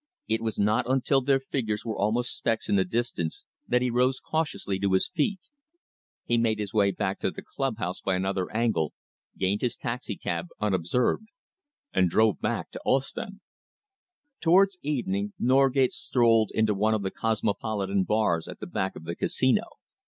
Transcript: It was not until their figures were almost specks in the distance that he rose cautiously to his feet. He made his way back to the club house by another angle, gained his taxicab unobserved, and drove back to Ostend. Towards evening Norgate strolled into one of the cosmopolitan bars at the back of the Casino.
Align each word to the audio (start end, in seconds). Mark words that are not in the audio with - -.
It 0.27 0.41
was 0.41 0.57
not 0.57 0.89
until 0.89 1.21
their 1.21 1.39
figures 1.39 1.85
were 1.85 1.95
almost 1.95 2.35
specks 2.35 2.67
in 2.67 2.73
the 2.75 2.83
distance 2.83 3.45
that 3.67 3.83
he 3.83 3.91
rose 3.91 4.19
cautiously 4.19 4.79
to 4.79 4.93
his 4.93 5.07
feet. 5.07 5.41
He 6.25 6.39
made 6.39 6.57
his 6.57 6.73
way 6.73 6.89
back 6.89 7.19
to 7.19 7.29
the 7.29 7.43
club 7.43 7.77
house 7.77 8.01
by 8.01 8.15
another 8.15 8.51
angle, 8.51 8.93
gained 9.37 9.61
his 9.61 9.75
taxicab 9.77 10.47
unobserved, 10.59 11.27
and 11.93 12.09
drove 12.09 12.39
back 12.39 12.71
to 12.71 12.81
Ostend. 12.83 13.41
Towards 14.39 14.79
evening 14.81 15.33
Norgate 15.37 15.91
strolled 15.91 16.49
into 16.51 16.73
one 16.73 16.95
of 16.95 17.03
the 17.03 17.11
cosmopolitan 17.11 18.03
bars 18.03 18.47
at 18.47 18.59
the 18.59 18.65
back 18.65 18.95
of 18.95 19.03
the 19.03 19.15
Casino. 19.15 19.65